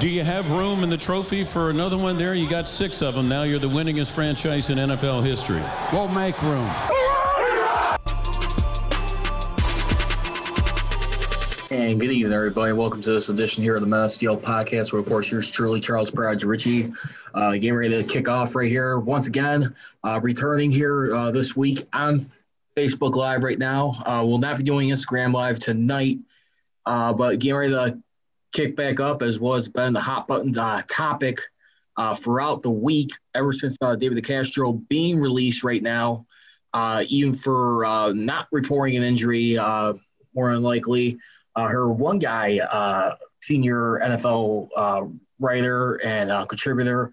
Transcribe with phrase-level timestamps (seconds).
[0.00, 2.34] Do you have room in the trophy for another one there?
[2.34, 3.44] You got six of them now.
[3.44, 5.62] You're the winningest franchise in NFL history.
[5.92, 6.68] We'll make room.
[11.70, 12.72] And good evening, everybody.
[12.72, 15.78] Welcome to this edition here of the Mass Steel Podcast, where, of course, yours truly,
[15.78, 16.92] Charles Pride Ritchie,
[17.34, 18.98] uh, getting ready to kick off right here.
[18.98, 22.26] Once again, uh, returning here uh, this week on
[22.76, 24.02] Facebook Live right now.
[24.04, 26.18] Uh, we'll not be doing Instagram Live tonight,
[26.84, 28.03] uh, but getting ready to
[28.54, 31.40] kick back up as was been the hot button uh, topic
[31.96, 36.26] uh, throughout the week, ever since uh, David DeCastro being released right now,
[36.72, 39.92] uh, even for uh, not reporting an injury, uh,
[40.34, 41.18] more unlikely.
[41.54, 47.12] Uh, her one guy, uh, senior NFL writer and contributor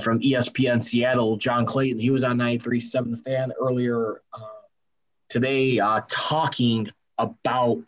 [0.00, 4.22] from ESPN Seattle, John Clayton, he was on 93.7 The Fan earlier
[5.28, 6.88] today talking
[7.18, 7.82] about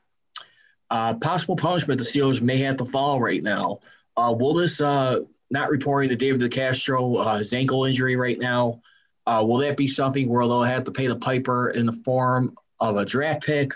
[0.91, 3.81] uh, possible punishment the Steelers may have to follow right now.
[4.17, 5.21] Uh, will this, uh,
[5.51, 8.81] not reporting to David DeCastro, uh, his ankle injury right now,
[9.27, 12.57] uh, will that be something where they'll have to pay the piper in the form
[12.81, 13.73] of a draft pick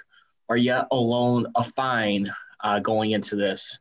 [0.48, 2.30] or yet alone a fine
[2.62, 3.78] uh, going into this?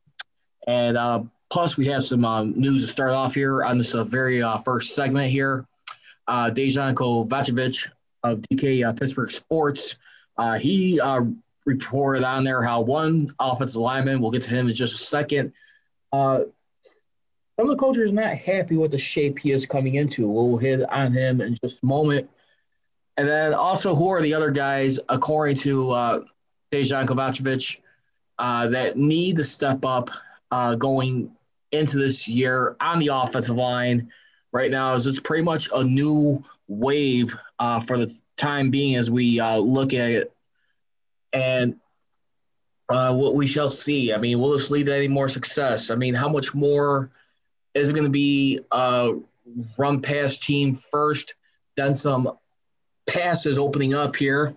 [0.67, 4.43] And uh, plus, we have some um, news to start off here on this very
[4.63, 5.65] first segment here.
[6.27, 7.87] Uh, Dejan Kovacevic
[8.23, 9.95] of DK Pittsburgh Sports,
[10.59, 10.99] he
[11.65, 15.53] reported on there how one offensive lineman, we'll get to him in just a second,
[16.11, 16.41] uh,
[17.59, 20.29] some of the coaches are not happy with the shape he is coming into.
[20.29, 22.29] We'll hit on him in just a moment.
[23.17, 26.19] And then also, who are the other guys, according to uh,
[26.71, 27.81] Dejan Kovacevic,
[28.37, 30.09] uh, that need to step up
[30.51, 31.31] uh, going
[31.73, 34.09] into this year on the offensive line
[34.53, 34.93] right now?
[34.93, 39.57] Is it's pretty much a new wave uh, for the time being as we uh,
[39.57, 40.33] look at it.
[41.33, 41.75] And
[42.89, 44.13] uh, what we shall see.
[44.13, 45.89] I mean, will this lead to any more success?
[45.89, 47.11] I mean, how much more
[47.75, 49.13] is it going to be a
[49.77, 51.35] run pass team first,
[51.77, 52.31] then some
[53.07, 54.55] passes opening up here?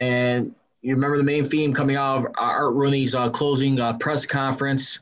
[0.00, 4.24] And you remember the main theme coming out of Art Rooney's uh, closing uh, press
[4.24, 5.00] conference.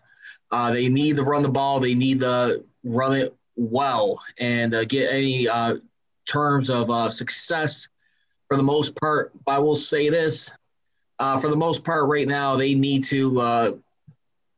[0.51, 1.81] Uh, they need to run the ball.
[1.81, 5.77] They need to run it well and uh, get any uh,
[6.27, 7.89] terms of uh, success
[8.49, 9.33] for the most part.
[9.47, 10.51] I will say this
[11.19, 13.73] uh, for the most part, right now, they need to uh,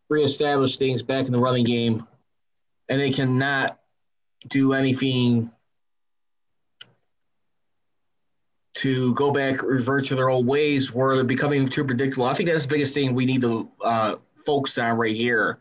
[0.08, 2.06] reestablish things back in the running game,
[2.88, 3.78] and they cannot
[4.48, 5.50] do anything
[8.74, 12.26] to go back, revert to their old ways where they're becoming too predictable.
[12.26, 14.16] I think that's the biggest thing we need to uh,
[14.46, 15.58] focus on right here.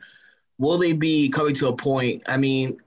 [0.60, 2.24] Will they be coming to a point?
[2.26, 2.80] I mean,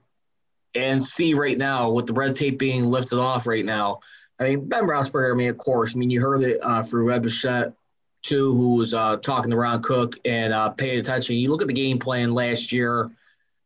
[0.75, 3.99] and see right now with the red tape being lifted off right now.
[4.41, 5.31] I mean, Ben Roethlisberger.
[5.31, 5.95] I mean, of course.
[5.95, 7.73] I mean, you heard it uh, through Ed Bouchette
[8.23, 11.35] too, who was uh, talking to Ron Cook and uh, paying attention.
[11.35, 13.05] You look at the game plan last year.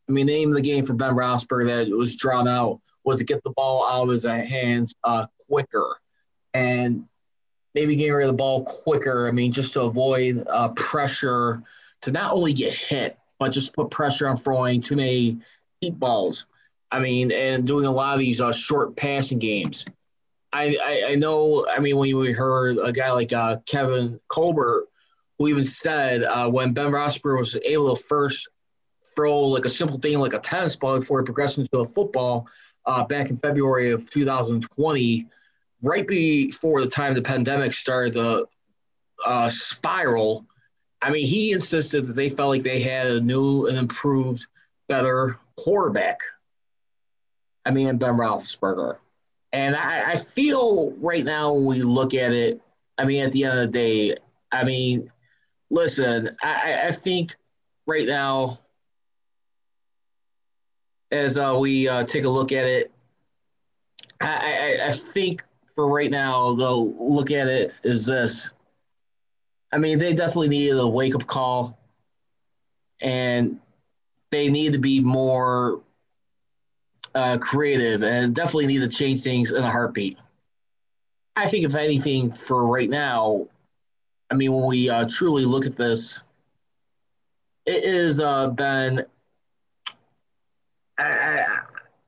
[0.07, 3.19] I mean, the name of the game for Ben Roethlisberger that was drawn out was
[3.19, 5.95] to get the ball out of his hands uh, quicker
[6.53, 7.05] and
[7.73, 9.27] maybe getting rid of the ball quicker.
[9.29, 11.63] I mean, just to avoid uh, pressure
[12.01, 15.39] to not only get hit, but just put pressure on throwing too many
[15.81, 16.47] deep balls.
[16.91, 19.85] I mean, and doing a lot of these uh, short passing games.
[20.55, 24.87] I, I, I know, I mean, when we heard a guy like uh, Kevin Colbert,
[25.37, 28.47] who even said uh, when Ben Roethlisberger was able to first
[29.13, 32.47] throw like a simple thing like a tennis ball before he progressed into a football
[32.85, 35.27] uh, back in February of 2020,
[35.81, 38.47] right before the time the pandemic started to
[39.25, 40.45] uh, spiral.
[41.01, 44.47] I mean, he insisted that they felt like they had a new and improved,
[44.87, 46.19] better quarterback.
[47.65, 48.99] I mean, Ben Roethlisberger.
[49.55, 52.61] And I, I feel right now when we look at it,
[52.97, 54.17] I mean, at the end of the day,
[54.51, 55.09] I mean,
[55.69, 57.37] listen, I, I think
[57.87, 58.59] right now,
[61.09, 62.91] as uh, we uh, take a look at it,
[64.19, 65.41] I, I, I think
[65.73, 68.51] for right now, they'll look at it is this.
[69.71, 71.79] I mean, they definitely needed a wake up call,
[72.99, 73.61] and
[74.31, 75.81] they need to be more
[77.15, 80.17] uh, creative and definitely need to change things in a heartbeat.
[81.35, 83.47] I think, if anything, for right now,
[84.31, 86.23] I mean, when we uh, truly look at this,
[87.65, 89.05] it has uh, been
[90.97, 91.45] I,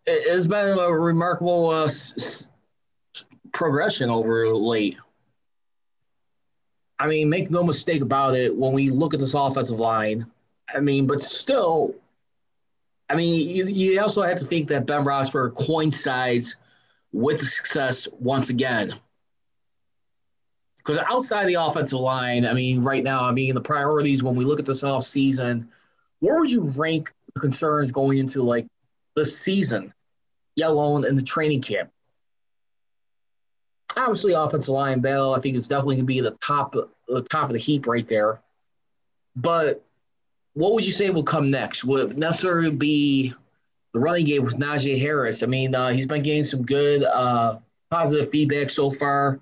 [0.05, 2.47] it's been a remarkable uh, s-
[3.53, 4.97] progression over late.
[6.99, 8.55] I mean, make no mistake about it.
[8.55, 10.25] When we look at this offensive line,
[10.73, 11.93] I mean, but still,
[13.09, 16.57] I mean, you, you also have to think that Ben Roethlisberger coincides
[17.13, 18.93] with success once again.
[20.77, 24.45] Because outside the offensive line, I mean, right now, I mean, the priorities when we
[24.45, 25.69] look at this off season,
[26.19, 28.67] where would you rank the concerns going into like
[29.15, 29.93] the season,
[30.55, 31.89] yet alone in the training camp?
[33.95, 37.49] Obviously, offensive line battle, I think is definitely going to be the top, the top
[37.49, 38.41] of the heap right there.
[39.35, 39.83] But
[40.57, 41.85] what would you say will come next?
[41.85, 43.31] Would necessarily be
[43.93, 45.43] the running game with Najee Harris?
[45.43, 47.59] I mean, uh, he's been getting some good uh,
[47.91, 49.39] positive feedback so far.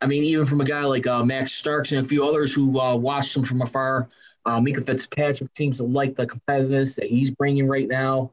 [0.00, 2.78] I mean, even from a guy like uh, Max Starks and a few others who
[2.78, 4.08] uh, watched him from afar,
[4.46, 8.30] uh, Minkah Fitzpatrick seems to like the competitiveness that he's bringing right now,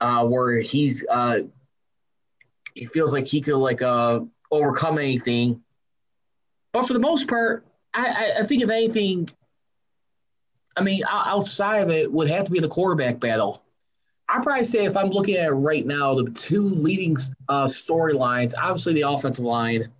[0.00, 1.40] uh, where he's uh,
[2.74, 3.82] he feels like he could like
[4.50, 5.62] overcome anything.
[6.72, 9.28] But for the most part, I, I think if anything,
[10.80, 13.62] I mean, outside of it, would have to be the quarterback battle.
[14.30, 17.18] I'd probably say if I'm looking at it right now, the two leading
[17.50, 19.90] uh, storylines, obviously the offensive line,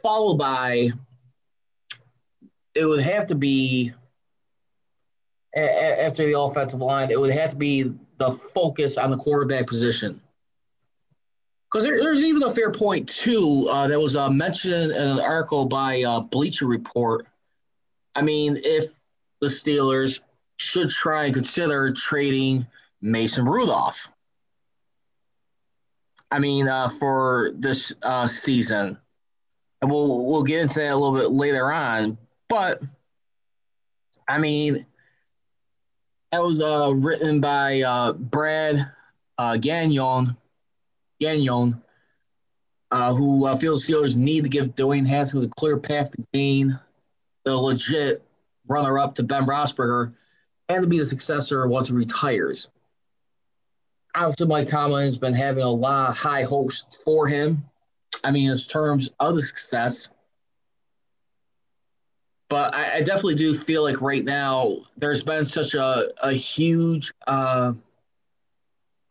[0.00, 0.92] followed by
[2.74, 3.92] it would have to be
[5.54, 10.20] after the offensive line, it would have to be the focus on the quarterback position.
[11.70, 15.20] Because there, there's even a fair point too uh, that was uh, mentioned in an
[15.20, 17.26] article by uh, Bleacher Report.
[18.14, 18.98] I mean, if
[19.40, 20.20] the Steelers
[20.56, 22.66] should try and consider trading
[23.00, 24.08] Mason Rudolph.
[26.30, 28.98] I mean, uh, for this uh, season,
[29.80, 32.18] and we'll we'll get into that a little bit later on.
[32.48, 32.82] But
[34.26, 34.86] I mean,
[36.32, 38.90] that was uh, written by uh, Brad
[39.38, 40.36] uh, Gagnon,
[41.20, 41.80] Gagnon,
[42.90, 46.78] uh, who uh, feels Steelers need to give Dwayne Haskins a clear path to gain
[47.44, 48.25] the legit
[48.68, 50.12] runner up to Ben Roethlisberger
[50.68, 52.68] and to be the successor once he retires.
[54.14, 57.64] Obviously, Mike Tomlin has been having a lot of high hopes for him.
[58.24, 60.08] I mean, in terms of the success.
[62.48, 67.12] But I, I definitely do feel like right now there's been such a, a huge
[67.26, 67.72] uh,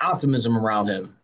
[0.01, 1.15] optimism around him.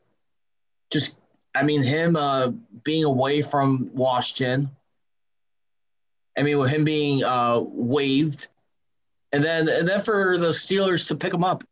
[0.91, 1.17] Just,
[1.55, 2.49] I mean, him uh,
[2.83, 4.69] being away from Washington,
[6.37, 8.47] I mean, with him being uh, waived,
[9.31, 11.63] and then and then for the Steelers to pick him up,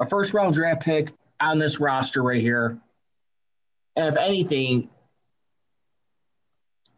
[0.00, 1.10] a first round draft pick
[1.40, 2.78] on this roster right here.
[3.96, 4.88] And if anything,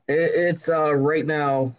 [0.09, 1.75] it, it's uh, right now.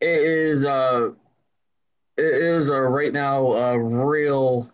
[0.00, 1.12] It is uh,
[2.16, 4.70] it is uh, right now a real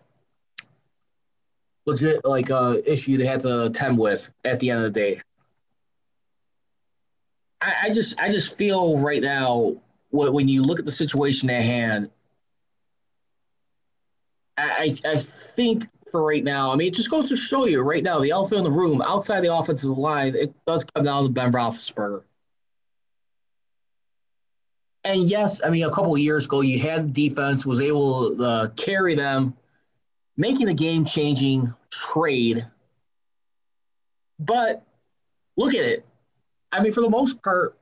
[1.85, 5.21] legit like uh, issue they had to attend with at the end of the day.
[7.61, 9.75] I, I just I just feel right now
[10.11, 12.09] when you look at the situation at hand,
[14.57, 18.03] I, I think for right now, I mean, it just goes to show you right
[18.03, 21.29] now the elephant in the room outside the offensive line, it does come down to
[21.29, 22.23] Ben Roethlisberger.
[25.03, 28.67] And yes, I mean, a couple years ago, you had defense was able to uh,
[28.69, 29.55] carry them,
[30.37, 32.67] making a game-changing trade.
[34.37, 34.83] But
[35.57, 36.05] look at it.
[36.71, 37.77] I mean, for the most part,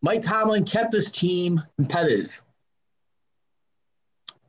[0.00, 2.40] Mike Tomlin kept this team competitive.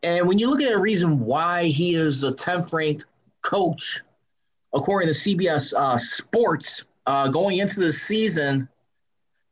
[0.04, 3.06] And when you look at a reason why he is a 10th ranked
[3.42, 4.02] coach,
[4.74, 8.70] according to CBS uh, Sports, uh, going into the season,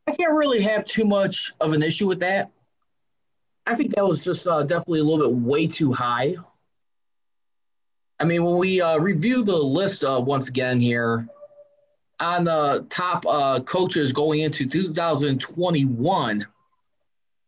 [0.08, 2.52] I can't really have too much of an issue with that.
[3.66, 6.36] I think that was just uh, definitely a little bit way too high.
[8.20, 11.28] I mean, when we uh, review the list uh, once again here,
[12.20, 16.46] on the top uh, coaches going into 2021,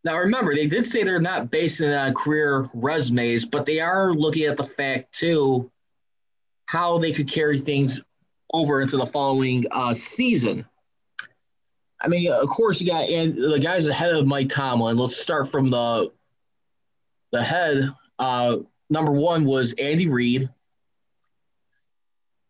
[0.03, 4.13] now, remember, they did say they're not basing it on career resumes, but they are
[4.13, 5.69] looking at the fact, too,
[6.67, 8.01] how they could carry things
[8.53, 10.65] over into the following uh, season.
[12.01, 14.95] I mean, of course, you got and the guys ahead of Mike Tomlin.
[14.95, 16.11] Let's start from the
[17.31, 17.93] the head.
[18.17, 18.57] Uh,
[18.89, 20.49] number one was Andy Reid.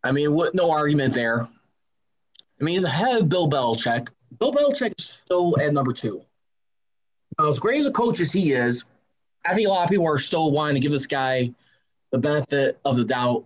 [0.04, 0.54] I mean, what?
[0.54, 1.48] No argument there.
[2.60, 4.08] I mean, he's ahead of Bill Belichick.
[4.38, 6.22] Bill Belichick is still at number two.
[7.38, 8.84] Now, as great as a coach as he is,
[9.46, 11.52] I think a lot of people are still wanting to give this guy
[12.10, 13.44] the benefit of the doubt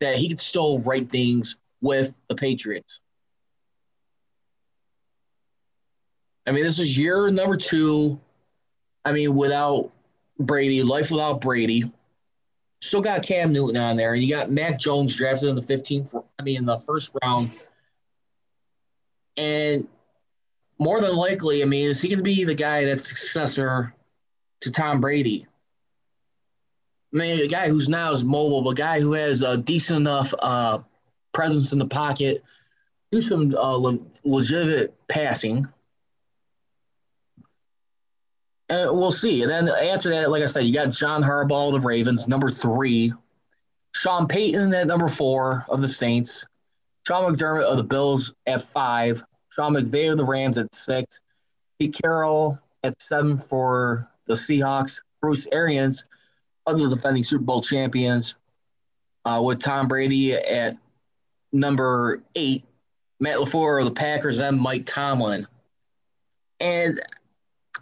[0.00, 3.00] that he could still write things with the Patriots.
[6.46, 8.18] I mean, this is year number two
[9.04, 9.90] I mean, without
[10.38, 11.90] Brady, life without Brady.
[12.80, 14.14] Still got Cam Newton on there.
[14.14, 17.50] And you got Mac Jones drafted in the 15th, I mean, in the first round.
[19.36, 19.88] And
[20.78, 23.94] more than likely, I mean, is he going to be the guy that's successor
[24.60, 25.46] to Tom Brady?
[27.12, 29.98] I mean, a guy who's now is mobile, but a guy who has a decent
[29.98, 30.78] enough uh,
[31.32, 32.42] presence in the pocket,
[33.10, 35.66] do some uh, le- legitimate passing.
[38.68, 39.42] And we'll see.
[39.42, 42.48] And then after that, like I said, you got John Harbaugh of the Ravens, number
[42.48, 43.12] three.
[43.94, 46.46] Sean Payton at number four of the Saints.
[47.06, 49.24] Sean McDermott of the Bills at five.
[49.50, 51.20] Sean McVay of the Rams at six.
[51.78, 55.00] Pete Carroll at seven for the Seahawks.
[55.20, 56.06] Bruce Arians
[56.66, 58.36] of the defending Super Bowl champions
[59.24, 60.76] uh, with Tom Brady at
[61.52, 62.64] number eight.
[63.20, 65.46] Matt LaFleur of the Packers and Mike Tomlin.
[66.58, 67.00] And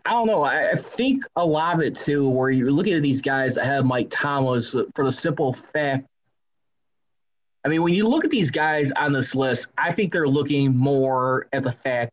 [0.05, 0.43] I don't know.
[0.43, 3.85] I, think a lot of it too, where you're looking at these guys that have
[3.85, 4.61] Mike Tomlin
[4.95, 6.07] for the simple fact.
[7.65, 10.77] I mean, when you look at these guys on this list, I think they're looking
[10.77, 12.13] more at the fact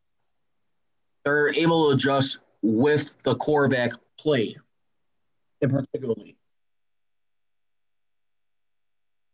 [1.23, 4.55] they're able to adjust with the quarterback play,
[5.61, 6.35] in particularly.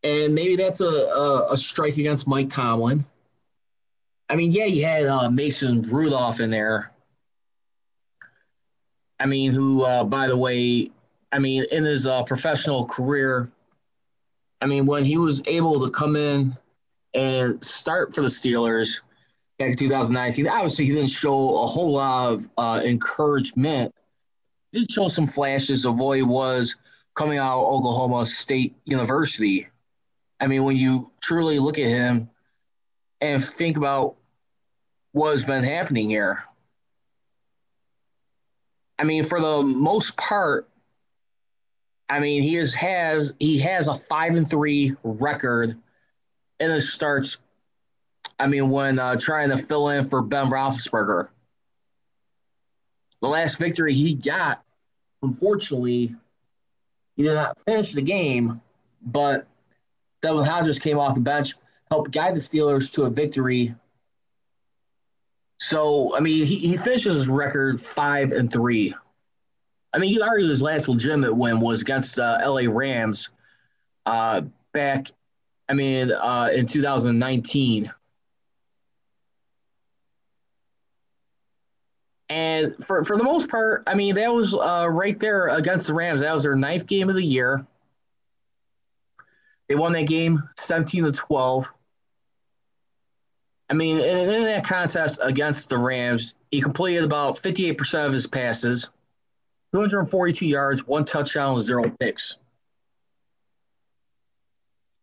[0.04, 3.06] And maybe that's a, a, a strike against Mike Tomlin.
[4.30, 6.94] I mean, yeah, you had uh, Mason Rudolph in there,
[9.20, 10.92] I mean, who, uh, by the way,
[11.32, 13.50] I mean, in his uh, professional career,
[14.64, 16.56] I mean, when he was able to come in
[17.14, 19.02] and start for the Steelers
[19.60, 23.94] back in 2019, obviously he didn't show a whole lot of uh, encouragement.
[24.72, 26.78] He did show some flashes of what he was
[27.14, 29.68] coming out of Oklahoma State University.
[30.40, 32.30] I mean, when you truly look at him
[33.20, 34.16] and think about
[35.12, 36.42] what's been happening here,
[38.98, 40.70] I mean, for the most part,
[42.10, 45.78] I mean, he is has he has a five and three record
[46.60, 47.38] in his starts.
[48.40, 51.30] I mean, when uh, trying to fill in for Ben Roethlisberger,
[53.22, 54.64] the last victory he got,
[55.22, 56.16] unfortunately,
[57.16, 58.62] he did not finish the game,
[59.02, 59.48] but
[60.22, 61.54] Devlin Hodges came off the bench,
[61.90, 63.76] helped guide the Steelers to a victory
[65.64, 68.94] so I mean, he, he finishes his record five and three.
[69.94, 73.30] I mean, you could argue his last legitimate win was against uh, LA Rams
[74.06, 75.08] uh, back.
[75.70, 77.92] I mean, uh, in 2019.
[82.30, 85.94] And for, for the most part, I mean, that was uh, right there against the
[85.94, 86.22] Rams.
[86.22, 87.66] That was their ninth game of the year.
[89.68, 91.68] They won that game 17 to 12.
[93.70, 98.28] I mean, in, in that contest against the Rams, he completed about 58% of his
[98.28, 98.90] passes,
[99.74, 102.38] 242 yards, one touchdown, zero picks.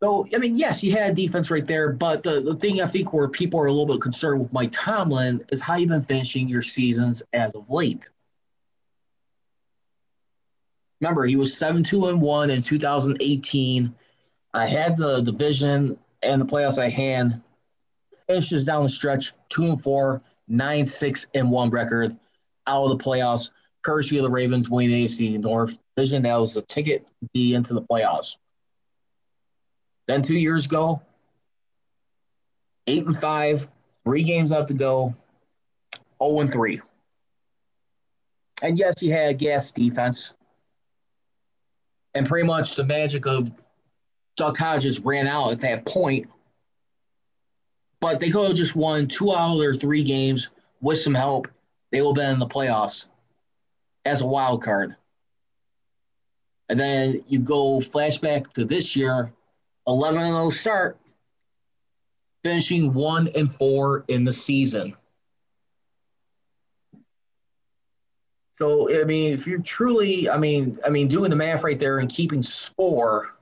[0.03, 3.12] So, I mean, yes, he had defense right there, but the, the thing I think
[3.12, 6.49] where people are a little bit concerned with Mike Tomlin is how you've been finishing
[6.49, 8.09] your seasons as of late.
[11.00, 13.95] Remember, he was 7 2 and 1 in 2018.
[14.55, 17.43] I had the division and the playoffs at hand
[18.27, 22.17] finishes down the stretch two and four, nine six and one record
[22.67, 23.50] out of the playoffs.
[23.83, 26.23] Courtesy of the Ravens winning the AFC North division.
[26.23, 28.37] That was the ticket to be into the playoffs.
[30.07, 31.03] Then two years ago,
[32.87, 33.69] eight and five,
[34.05, 35.15] three games left to go,
[36.23, 36.81] 0 and three.
[38.63, 40.35] And yes, he had gas defense.
[42.15, 43.51] And pretty much the magic of
[44.37, 46.27] Duck Hodges ran out at that point
[48.01, 50.49] but they could have just won two out of their three games
[50.81, 51.47] with some help.
[51.93, 53.07] They will have been in the playoffs
[54.04, 54.97] as a wild card.
[56.69, 59.33] And then you go flashback to this year,
[59.87, 60.99] 11 0 start,
[62.45, 64.95] finishing one and four in the season.
[68.59, 71.99] So I mean, if you're truly, I mean, I mean, doing the math right there
[71.99, 73.35] and keeping score,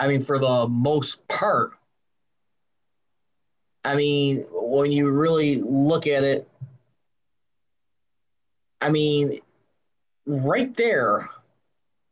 [0.00, 1.74] I mean, for the most part,
[3.84, 6.48] I mean, when you really look at it,
[8.80, 9.40] I mean,
[10.26, 11.28] right there,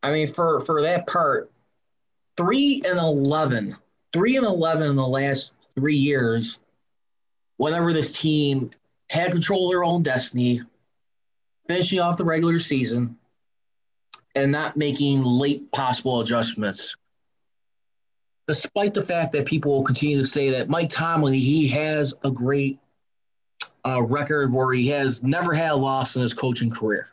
[0.02, 1.50] I mean, for, for that part,
[2.37, 3.76] three and 11,
[4.12, 6.59] three and 11 in the last three years,
[7.57, 8.71] whenever this team
[9.09, 10.62] had control of their own destiny,
[11.69, 13.16] finishing off the regular season,
[14.35, 16.97] and not making late possible adjustments
[18.49, 22.31] despite the fact that people will continue to say that Mike Tomlin, he has a
[22.31, 22.78] great
[23.87, 27.09] uh, record where he has never had a loss in his coaching career.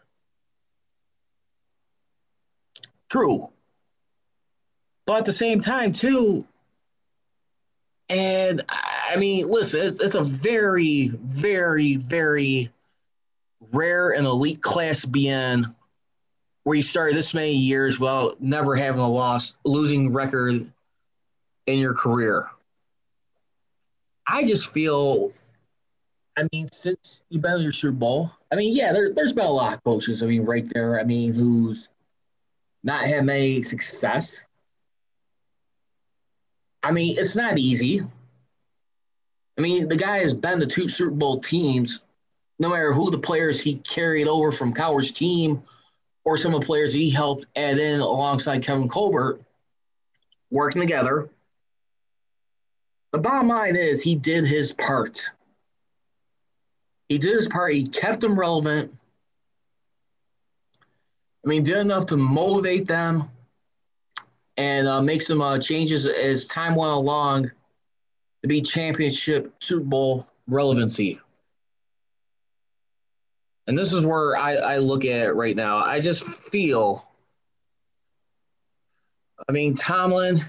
[3.10, 3.50] True.
[5.06, 6.46] But at the same time, too,
[8.10, 12.72] and I mean, listen, it's, it's a very, very, very
[13.72, 15.74] rare and elite class BN
[16.64, 20.72] where you started this many years without never having a loss, losing record
[21.68, 22.48] in your career.
[24.28, 25.32] I just feel,
[26.38, 29.46] I mean, since you've been in your Super Bowl, I mean, yeah, there, there's been
[29.46, 31.90] a lot of coaches, I mean, right there, I mean, who's
[32.84, 34.44] not have any success.
[36.82, 38.02] I mean, it's not easy.
[39.58, 42.02] I mean, the guy has been to two Super Bowl teams,
[42.60, 45.62] no matter who the players he carried over from Cowher's team
[46.24, 49.42] or some of the players he helped add in alongside Kevin Colbert,
[50.50, 51.30] working together.
[53.12, 55.26] The bottom line is he did his part.
[57.10, 57.74] He did his part.
[57.74, 58.94] He kept them relevant.
[61.46, 63.30] I mean, did enough to motivate them
[64.58, 67.52] and uh, make some uh, changes as time went along
[68.42, 71.20] to be championship Super Bowl relevancy.
[73.68, 75.78] And this is where I, I look at it right now.
[75.78, 77.06] I just feel,
[79.48, 80.44] I mean, Tomlin,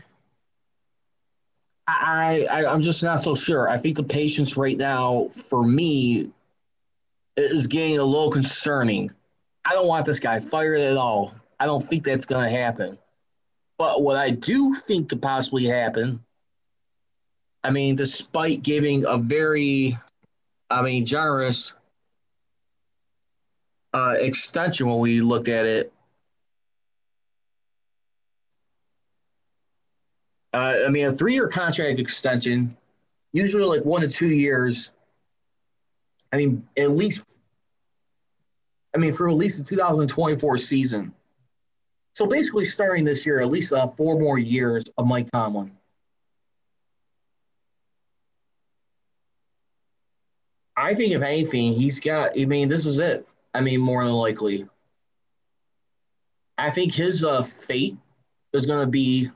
[1.86, 3.68] I, I I'm just not so sure.
[3.68, 6.30] I think the patience right now for me
[7.36, 9.10] is getting a little concerning.
[9.64, 11.34] I don't want this guy fired at all.
[11.58, 12.98] I don't think that's going to happen.
[13.78, 16.22] But what I do think could possibly happen,
[17.62, 19.98] I mean, despite giving a very,
[20.70, 21.74] I mean, generous
[23.92, 25.92] uh, extension when we looked at it.
[30.52, 32.76] Uh, I mean, a three year contract extension,
[33.32, 34.90] usually like one to two years.
[36.32, 37.24] I mean, at least,
[38.94, 41.12] I mean, for at least the 2024 season.
[42.14, 45.70] So basically, starting this year, at least uh, four more years of Mike Tomlin.
[50.76, 53.28] I think, if anything, he's got, I mean, this is it.
[53.52, 54.66] I mean, more than likely.
[56.56, 57.96] I think his uh, fate
[58.52, 59.30] is going to be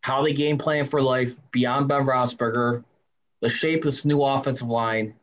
[0.00, 2.84] how they game plan for life beyond Ben Roethlisberger,
[3.40, 5.14] the shape of this new offensive line.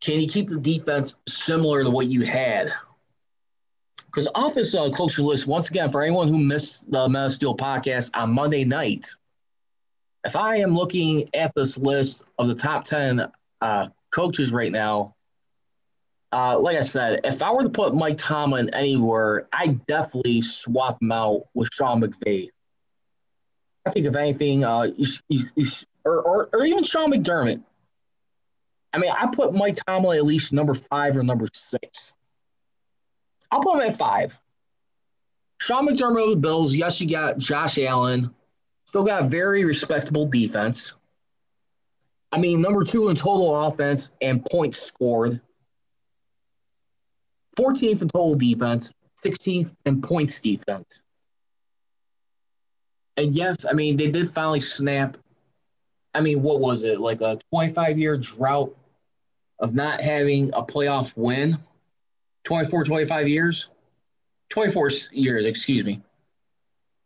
[0.00, 2.72] Can you keep the defense similar to what you had?
[4.06, 8.10] Because office uh, coaching list, once again, for anyone who missed the Metal Steel podcast
[8.14, 9.08] on Monday night,
[10.24, 13.30] if I am looking at this list of the top 10
[13.60, 15.14] uh, coaches right now,
[16.32, 21.00] uh, like I said, if I were to put Mike Tomlin anywhere, I definitely swap
[21.00, 22.50] him out with Sean McVay.
[23.86, 25.66] I think if anything, uh, you, you, you,
[26.04, 27.62] or, or, or even Sean McDermott.
[28.92, 32.12] I mean, I put Mike Tomlin at least number five or number six.
[33.50, 34.38] I'll put him at five.
[35.60, 36.74] Sean McDermott the Bills.
[36.74, 38.34] Yes, you got Josh Allen.
[38.86, 40.94] Still got a very respectable defense.
[42.32, 45.40] I mean, number two in total offense and points scored.
[47.58, 51.00] 14th in total defense, 16th in points defense.
[53.16, 55.16] And yes, I mean, they did finally snap.
[56.14, 57.00] I mean, what was it?
[57.00, 58.76] Like a 25 year drought
[59.60, 61.58] of not having a playoff win?
[62.44, 63.68] 24, 25 years?
[64.50, 66.00] 24 years, excuse me.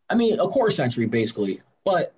[0.09, 1.61] I mean, a quarter century, basically.
[1.83, 2.13] But,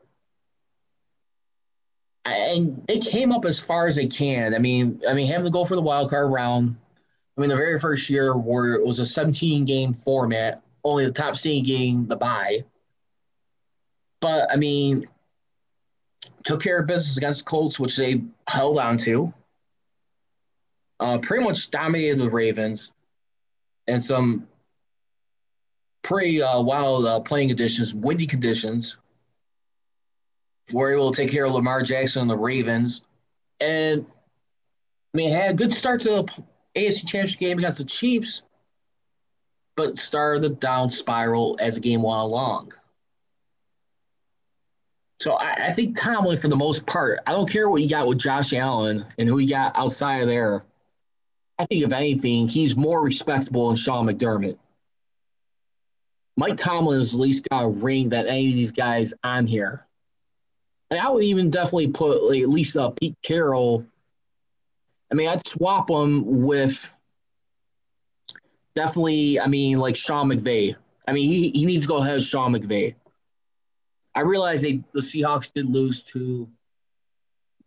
[2.25, 4.53] and they came up as far as they can.
[4.53, 6.75] I mean, I mean, having to go for the wild card round,
[7.37, 11.11] I mean, the very first year where it was a 17 game format, only the
[11.11, 12.63] top seed getting the bye.
[14.21, 15.07] But I mean,
[16.43, 19.33] took care of business against Colts, which they held on to.
[20.99, 22.91] Uh, pretty much dominated the Ravens
[23.87, 24.47] and some
[26.01, 28.97] pretty uh, wild uh, playing conditions, windy conditions.
[30.71, 33.01] Were able to take care of Lamar Jackson and the Ravens.
[33.59, 34.05] And
[35.13, 36.43] I mean, had a good start to the
[36.75, 38.41] AFC Championship game against the Chiefs,
[39.75, 42.73] but started the down spiral as the game went along.
[45.19, 48.07] So I, I, think Tomlin, for the most part, I don't care what you got
[48.07, 50.65] with Josh Allen and who you got outside of there.
[51.57, 54.57] I think if anything, he's more respectable than Sean McDermott.
[56.37, 59.85] Mike Tomlin has at least got a ring that any of these guys on here.
[60.91, 63.85] And I would even definitely put like, at least uh, Pete Carroll
[65.11, 66.89] I mean, I'd swap him with
[68.75, 70.75] definitely, I mean, like Sean McVay.
[71.07, 72.95] I mean, he, he needs to go ahead of Sean McVay.
[74.13, 76.49] I realize they, the Seahawks did lose to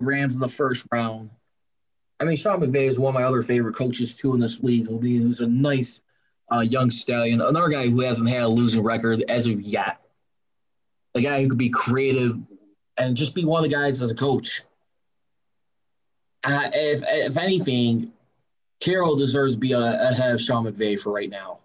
[0.01, 1.31] Rams in the first round.
[2.20, 4.88] I mean, Sean McVay is one of my other favorite coaches, too, in this league.
[4.88, 6.00] Who's a nice
[6.52, 10.00] uh, young stallion, another guy who hasn't had a losing record as of yet.
[11.14, 12.38] A guy who could be creative
[12.96, 14.62] and just be one of the guys as a coach.
[16.44, 18.12] Uh, if if anything,
[18.81, 21.59] Carroll deserves to be ahead of Sean McVay for right now.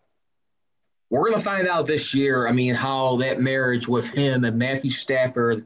[1.10, 2.48] We're to find out this year.
[2.48, 5.66] I mean, how that marriage with him and Matthew Stafford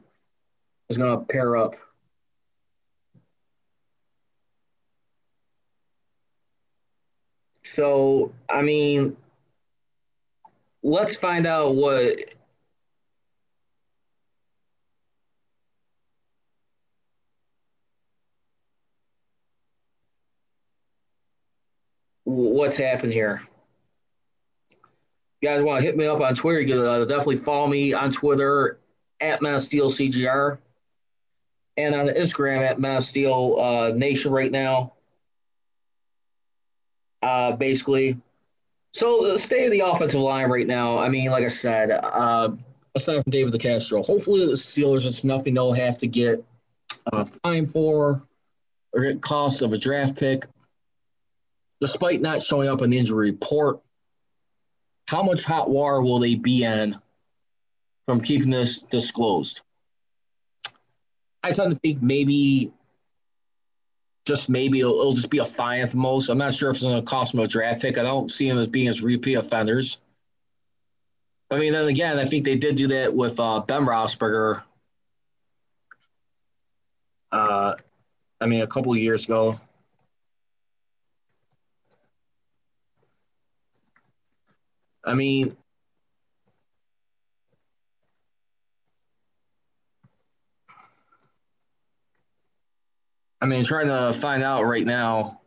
[0.89, 1.75] is to pair up.
[7.67, 9.17] So, I mean,
[10.83, 12.17] let's find out what
[22.23, 23.41] what's happened here.
[25.41, 28.13] You guys want to hit me up on Twitter, you uh, definitely follow me on
[28.13, 28.79] Twitter
[29.19, 30.57] at MassSteelCGR
[31.75, 34.93] and on Instagram at MassSteel uh, Nation right now.
[37.27, 38.17] Uh, basically.
[38.93, 42.51] So the state of the offensive line right now, I mean, like I said, uh,
[42.95, 46.41] aside from David DeCastro, hopefully the Steelers, it's nothing they'll have to get
[47.11, 48.23] uh, fined for
[48.93, 50.45] or get cost of a draft pick
[51.81, 53.81] despite not showing up in the injury report,
[55.07, 56.95] how much hot water will they be in
[58.05, 59.61] from keeping this disclosed?
[61.43, 62.71] I tend to think maybe,
[64.27, 66.29] just maybe it'll, it'll just be a fine at the most.
[66.29, 67.97] I'm not sure if it's going to cost them a draft pick.
[67.97, 69.97] I don't see them as being as repeat offenders.
[71.49, 74.61] I mean, then again, I think they did do that with uh, Ben Roethlisberger.
[77.31, 77.75] Uh,
[78.41, 79.59] I mean, a couple years ago.
[85.05, 85.55] I mean,
[93.41, 95.41] I mean, trying to find out right now.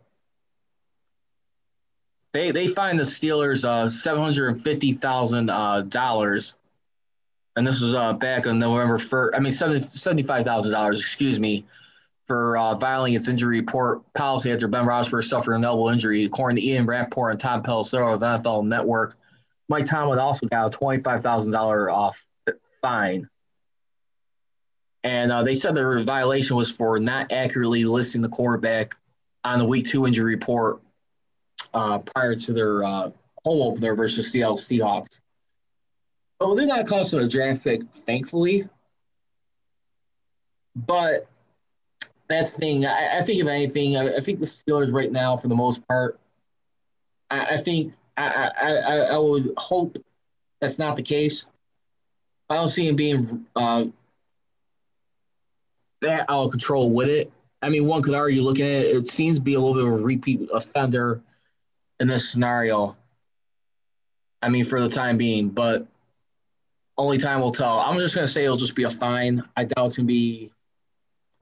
[2.33, 6.55] They they find the Steelers uh seven hundred and fifty thousand uh dollars,
[7.57, 9.37] and this was uh back on November first.
[9.37, 11.01] I mean seventy five thousand dollars.
[11.01, 11.65] Excuse me,
[12.31, 16.55] for uh, violating its injury report policy after Ben Roethlisberger suffered an elbow injury, according
[16.55, 19.17] to Ian Rapoport and Tom Pelissero of NFL Network.
[19.69, 22.25] Mike Tomlin also got a twenty-five thousand dollar off
[22.81, 23.29] fine,
[25.05, 28.95] and uh, they said their violation was for not accurately listing the quarterback
[29.45, 30.81] on the Week Two injury report
[31.73, 33.11] uh, prior to their uh,
[33.45, 35.21] home opener versus Seattle Seahawks.
[36.41, 38.67] So they got cost of a draft pick, thankfully,
[40.75, 41.27] but
[42.29, 42.87] that's the thing.
[42.87, 45.87] I, I think if anything, I, I, think the Steelers right now, for the most
[45.87, 46.19] part,
[47.31, 49.99] I, I think I, I, I would hope
[50.61, 51.47] that's not the case.
[52.49, 53.85] I don't see him being uh,
[56.01, 57.31] that out of control with it.
[57.63, 59.85] I mean, one could argue looking at it, it seems to be a little bit
[59.85, 61.21] of a repeat offender
[62.01, 62.97] in this scenario.
[64.43, 65.87] I mean, for the time being, but
[66.97, 67.81] only time will tell.
[67.81, 69.43] I'm just going to say it'll just be a fine.
[69.57, 70.53] I doubt it's going to be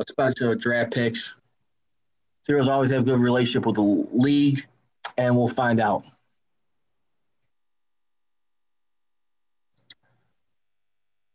[0.00, 1.34] a special draft picks.
[2.48, 4.66] Steelers always have good relationship with the league,
[5.16, 6.04] and we'll find out.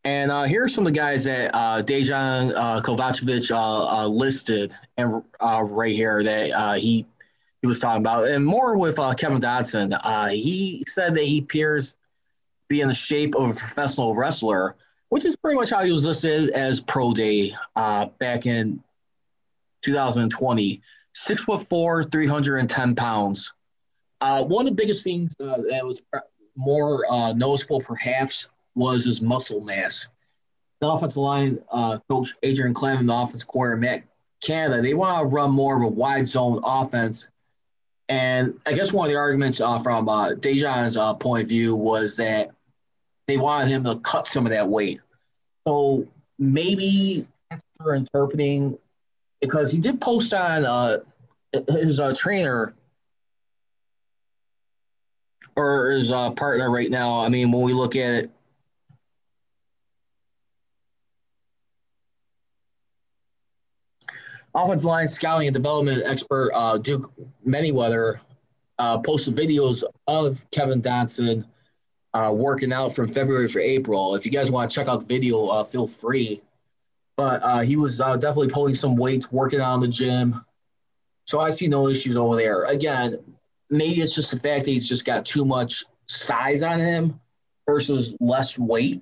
[0.06, 4.08] And uh, here are some of the guys that uh, Dejan uh, Kovacevic uh, uh,
[4.08, 7.06] listed, and uh, right here that uh, he
[7.62, 9.98] he was talking about, and more with Kevin Dotson.
[10.32, 11.98] he said that he appears to
[12.68, 14.76] be in the shape of a professional wrestler,
[15.08, 17.56] which is pretty much how he was listed as pro day
[18.20, 18.84] back in
[19.82, 20.82] 2020.
[21.16, 23.54] Six foot four, 310 pounds.
[24.20, 26.02] one of the biggest things that was
[26.58, 30.08] more noticeable, perhaps, was his muscle mass.
[30.82, 34.04] The offensive line uh, coach Adrian Klemm and the offensive coordinator Matt
[34.44, 37.30] Canada, they want to run more of a wide zone offense.
[38.10, 41.76] And I guess one of the arguments uh, from uh, Dejan's uh, point of view
[41.76, 42.52] was that
[43.28, 45.00] they wanted him to cut some of that weight.
[45.66, 46.06] So
[46.38, 48.78] maybe after interpreting,
[49.40, 51.00] because he did post on uh,
[51.70, 52.74] his uh, trainer
[55.56, 57.20] or his uh, partner right now.
[57.20, 58.32] I mean, when we look at it,
[64.56, 67.12] offensive line scouting and development expert uh, Duke
[67.46, 68.20] Manyweather
[68.80, 71.46] uh, posted videos of Kevin Dotson
[72.14, 74.16] uh, working out from February for April.
[74.16, 76.42] If you guys want to check out the video, uh, feel free.
[77.18, 80.44] But uh, he was uh, definitely pulling some weights, working out in the gym.
[81.26, 82.66] So I see no issues over there.
[82.66, 83.20] Again,
[83.70, 87.20] maybe it's just the fact that he's just got too much size on him
[87.68, 89.02] versus less weight.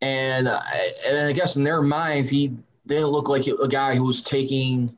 [0.00, 2.52] And, and I guess in their minds, he
[2.86, 4.96] didn't look like a guy who was taking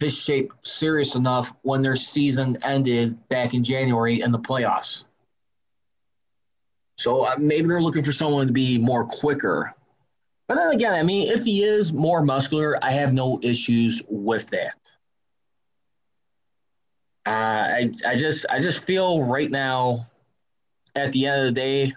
[0.00, 5.04] his shape serious enough when their season ended back in January in the playoffs.
[6.96, 9.74] So uh, maybe they're looking for someone to be more quicker.
[10.46, 14.48] But then again, I mean, if he is more muscular, I have no issues with
[14.50, 14.78] that.
[17.26, 20.08] Uh, I I just I just feel right now,
[20.94, 21.92] at the end of the day,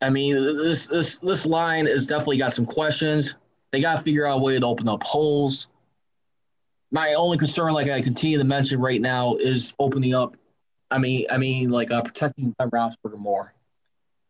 [0.00, 3.34] I mean this this this line has definitely got some questions.
[3.70, 5.68] They got to figure out a way to open up holes.
[6.90, 10.36] My only concern, like I continue to mention right now, is opening up.
[10.90, 13.54] I mean, I mean, like uh, protecting Ben Roethlisberger more.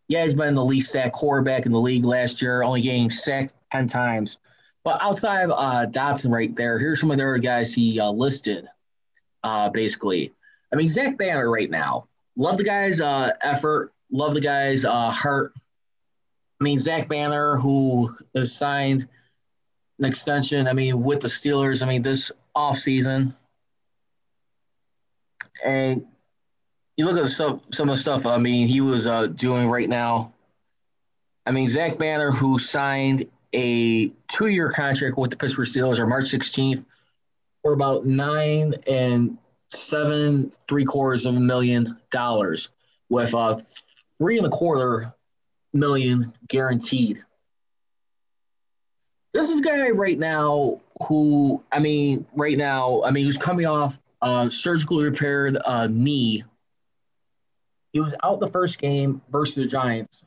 [0.09, 3.55] Yeah, he's been the least sacked quarterback in the league last year, only getting sacked
[3.73, 4.39] ten times.
[4.83, 8.11] But outside of uh, Dotson right there, here's some of the other guys he uh,
[8.11, 8.67] listed.
[9.43, 10.35] Uh, basically,
[10.73, 12.09] I mean Zach Banner right now.
[12.37, 13.93] Love the guy's uh, effort.
[14.11, 15.55] Love the guy's uh, heart.
[16.61, 19.09] I mean Zach Banner, who is signed
[19.99, 20.69] an extension.
[20.69, 23.35] I mean, with the Steelers, I mean, this offseason.
[25.65, 26.05] And
[26.97, 29.89] you look at some, some of the stuff, I mean, he was uh, doing right
[29.89, 30.35] now.
[31.47, 36.09] I mean, Zach Banner, who signed a two year contract with the Pittsburgh Steelers on
[36.09, 36.85] March 16th
[37.63, 42.69] for about nine and seven, three quarters of a million dollars
[43.09, 43.59] with uh,
[44.19, 45.15] three and a quarter
[45.73, 47.25] million guaranteed
[49.33, 54.01] this is guy right now who, I mean, right now, I mean, who's coming off
[54.23, 56.45] a surgically repaired uh, knee.
[57.93, 60.25] He was out the first game versus the Giants.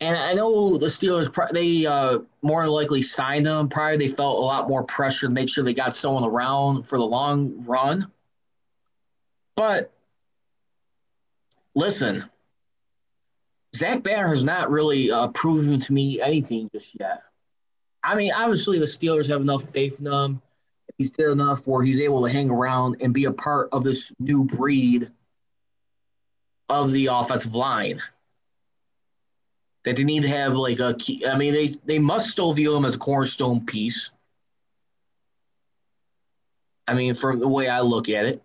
[0.00, 3.68] And I know the Steelers, they uh, more likely signed him.
[3.68, 6.98] Probably they felt a lot more pressure to make sure they got someone around for
[6.98, 8.10] the long run.
[9.56, 9.92] But
[11.74, 12.24] listen,
[13.76, 17.22] Zach Banner has not really uh, proven to me anything just yet.
[18.02, 20.42] I mean, obviously the Steelers have enough faith in him.
[20.98, 24.12] He's did enough where he's able to hang around and be a part of this
[24.20, 25.10] new breed
[26.68, 28.00] of the offensive line.
[29.84, 31.26] That they need to have like a key.
[31.26, 34.10] I mean, they they must still view him as a cornerstone piece.
[36.86, 38.42] I mean, from the way I look at it,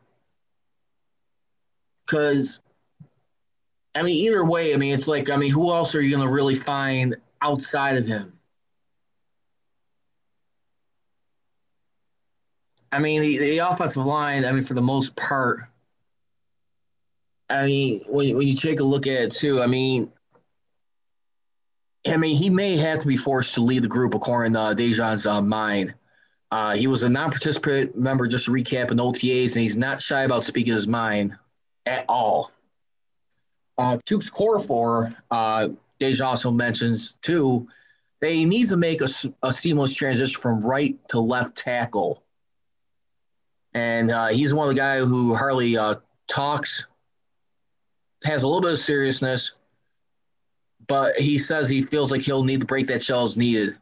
[2.05, 2.59] because
[3.99, 6.25] I mean, either way, I mean, it's like, I mean, who else are you going
[6.25, 8.31] to really find outside of him?
[12.93, 15.65] I mean, the, the offensive line, I mean, for the most part,
[17.49, 20.09] I mean, when, when you take a look at it too, I mean,
[22.07, 24.73] I mean, he may have to be forced to lead the group according to uh,
[24.73, 25.93] Dejan's uh, mind.
[26.51, 30.23] Uh, he was a non-participant member, just to recap, in OTAs, and he's not shy
[30.23, 31.37] about speaking his mind
[31.85, 32.53] at all.
[33.79, 37.65] Uh, Chuks Okorafor, uh, Deja also mentions too,
[38.19, 39.07] they need to make a,
[39.41, 42.21] a seamless transition from right to left tackle.
[43.73, 45.95] And uh, he's one of the guys who hardly uh,
[46.27, 46.87] talks,
[48.25, 49.53] has a little bit of seriousness,
[50.87, 53.77] but he says he feels like he'll need to break that shell as needed.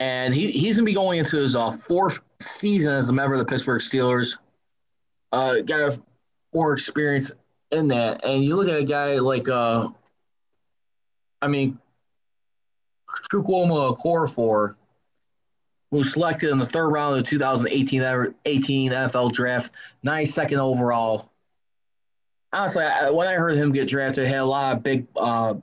[0.00, 3.34] And he, he's going to be going into his uh, fourth season as a member
[3.34, 4.38] of the Pittsburgh Steelers.
[5.30, 5.98] Uh, got
[6.54, 7.32] more experience
[7.70, 8.24] in that.
[8.24, 9.88] And you look at a guy like, uh,
[11.40, 11.78] I mean,
[13.30, 14.74] Chukwuma Okorafor,
[15.90, 19.72] who was selected in the third round of the 2018 18 NFL draft,
[20.04, 21.30] 92nd overall.
[22.52, 25.54] Honestly, I, when I heard him get drafted, I had a lot of big, uh,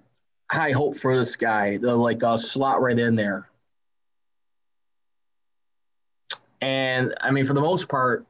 [0.51, 3.49] high hope for this guy the like uh, slot right in there.
[6.61, 8.25] And I mean, for the most part,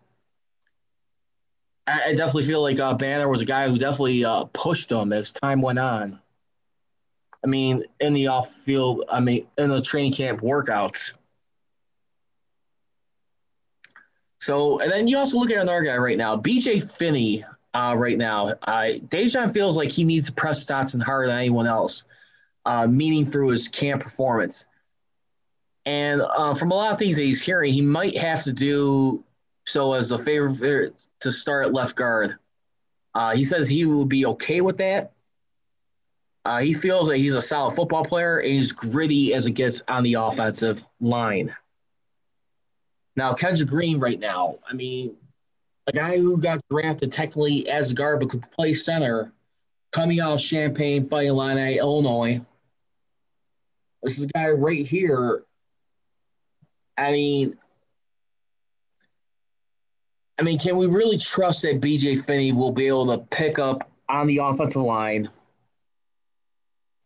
[1.88, 5.32] I, definitely feel like uh, Banner was a guy who definitely uh, pushed him as
[5.32, 6.20] time went on.
[7.44, 11.14] I mean, in the off field, I mean, in the training camp workouts.
[14.40, 17.46] So, and then you also look at another guy right now, BJ Finney.
[17.74, 21.68] Uh, right now, uh, Dejan feels like he needs to press Dotson harder than anyone
[21.68, 22.06] else,
[22.66, 24.68] uh, meaning through his camp performance.
[25.86, 29.26] And uh, from a lot of things that he's hearing, he might have to do
[29.66, 32.38] so as a favorite to start left guard.
[33.14, 35.14] Uh, he says he will be okay with that.
[36.44, 39.82] Uh, he feels that he's a solid football player and he's gritty as it gets
[39.88, 41.56] on the offensive line.
[43.16, 45.16] Now, Kendrick Green right now, I mean,
[45.88, 49.32] a guy who got drafted technically as guard but could play center,
[49.92, 52.42] coming out of Champaign, Fighting Illini, Illinois.
[54.04, 55.44] This is a guy right here.
[56.98, 57.58] I mean,
[60.38, 63.90] I mean, can we really trust that BJ Finney will be able to pick up
[64.10, 65.30] on the offensive line,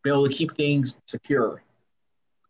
[0.03, 1.61] be able to keep things secure?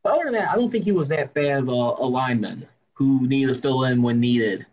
[0.03, 2.65] But other than that, I don't think he was that bad of a, a lineman
[2.93, 4.65] who needed to fill in when needed.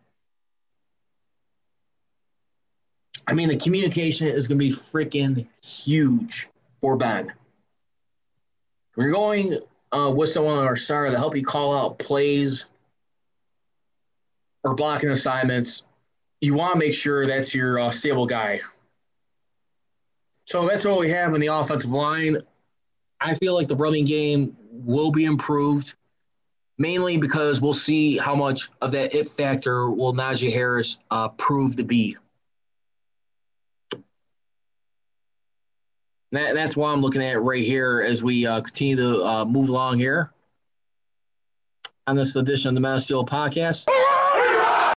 [3.27, 6.49] I mean, the communication is going to be freaking huge
[6.81, 7.33] for Ben.
[8.95, 9.59] We're going
[9.93, 12.67] uh, with someone on our side to help you call out plays
[14.63, 15.83] or blocking assignments.
[16.41, 18.61] You want to make sure that's your uh, stable guy.
[20.45, 22.39] So that's what we have in the offensive line.
[23.21, 25.95] I feel like the running game will be improved,
[26.79, 31.77] mainly because we'll see how much of that it factor will Najee Harris uh, prove
[31.77, 32.17] to be.
[36.33, 39.69] That, that's what I'm looking at right here as we uh, continue to uh, move
[39.69, 40.33] along here
[42.07, 43.87] on this edition of the Mass Steel Podcast.